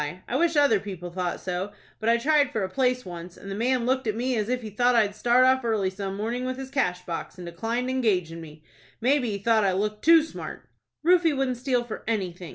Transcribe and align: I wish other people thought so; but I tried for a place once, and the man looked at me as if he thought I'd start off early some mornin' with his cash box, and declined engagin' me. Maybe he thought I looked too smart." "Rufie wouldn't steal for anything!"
I 0.27 0.35
wish 0.35 0.55
other 0.57 0.79
people 0.79 1.11
thought 1.11 1.39
so; 1.41 1.73
but 1.99 2.09
I 2.09 2.17
tried 2.17 2.49
for 2.51 2.63
a 2.63 2.69
place 2.69 3.05
once, 3.05 3.37
and 3.37 3.51
the 3.51 3.55
man 3.55 3.85
looked 3.85 4.07
at 4.07 4.15
me 4.15 4.35
as 4.35 4.49
if 4.49 4.63
he 4.63 4.71
thought 4.71 4.95
I'd 4.95 5.13
start 5.15 5.45
off 5.45 5.63
early 5.63 5.91
some 5.91 6.17
mornin' 6.17 6.43
with 6.43 6.57
his 6.57 6.71
cash 6.71 7.05
box, 7.05 7.37
and 7.37 7.45
declined 7.45 7.87
engagin' 7.87 8.41
me. 8.41 8.63
Maybe 8.99 9.29
he 9.29 9.37
thought 9.37 9.63
I 9.63 9.73
looked 9.73 10.03
too 10.03 10.23
smart." 10.23 10.67
"Rufie 11.05 11.37
wouldn't 11.37 11.57
steal 11.57 11.83
for 11.83 12.03
anything!" 12.07 12.49